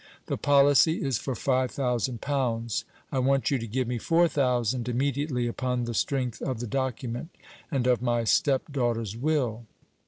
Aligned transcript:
The 0.25 0.35
policy 0.35 0.99
is 1.03 1.19
for 1.19 1.35
five 1.35 1.69
thousand 1.69 2.21
pounds. 2.21 2.85
I 3.11 3.19
want 3.19 3.51
you 3.51 3.59
to 3.59 3.67
give 3.67 3.87
me 3.87 3.99
four 3.99 4.27
thousand 4.27 4.89
immediately 4.89 5.45
upon 5.45 5.83
the 5.83 5.93
strength 5.93 6.41
of 6.41 6.59
the 6.59 6.65
document 6.65 7.29
and 7.69 7.85
of 7.85 8.01
my 8.01 8.23
stepdaughter's 8.23 9.15
will." 9.15 9.67